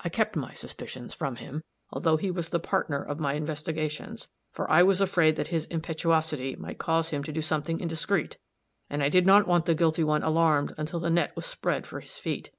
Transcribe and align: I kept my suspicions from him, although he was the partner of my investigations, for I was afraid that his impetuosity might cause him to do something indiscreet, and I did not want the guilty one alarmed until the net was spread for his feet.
I 0.00 0.10
kept 0.10 0.36
my 0.36 0.52
suspicions 0.52 1.14
from 1.14 1.36
him, 1.36 1.62
although 1.90 2.18
he 2.18 2.30
was 2.30 2.50
the 2.50 2.60
partner 2.60 3.02
of 3.02 3.18
my 3.18 3.32
investigations, 3.32 4.28
for 4.52 4.70
I 4.70 4.82
was 4.82 5.00
afraid 5.00 5.36
that 5.36 5.48
his 5.48 5.64
impetuosity 5.64 6.54
might 6.56 6.76
cause 6.78 7.08
him 7.08 7.22
to 7.22 7.32
do 7.32 7.40
something 7.40 7.80
indiscreet, 7.80 8.36
and 8.90 9.02
I 9.02 9.08
did 9.08 9.24
not 9.24 9.46
want 9.48 9.64
the 9.64 9.74
guilty 9.74 10.04
one 10.04 10.22
alarmed 10.22 10.74
until 10.76 11.00
the 11.00 11.08
net 11.08 11.34
was 11.36 11.46
spread 11.46 11.86
for 11.86 12.00
his 12.00 12.18
feet. 12.18 12.50